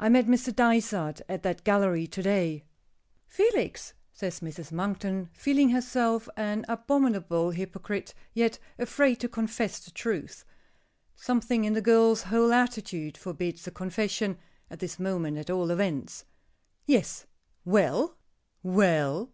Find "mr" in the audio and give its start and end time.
0.26-0.52